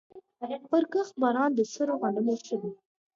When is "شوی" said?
2.47-2.71